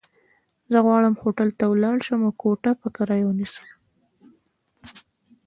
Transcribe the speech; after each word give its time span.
زه 0.71 0.77
غواړم 0.85 1.13
هوټل 1.23 1.49
ته 1.59 1.65
ولاړ 1.67 1.97
شم، 2.05 2.21
او 2.27 2.33
کوټه 2.41 2.71
په 2.81 2.87
کرايه 2.95 3.25
ونيسم. 3.27 3.67